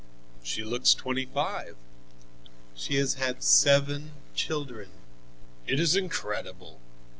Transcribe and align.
"She 0.41 0.63
looks 0.63 0.95
twenty 0.95 1.27
five." 1.27 1.75
"She 2.73 2.95
has 2.95 3.13
had 3.21 3.43
seven 3.43 4.13
children." 4.33 4.89
"It 5.67 5.79
is 5.79 5.95
incredible." 5.95 6.79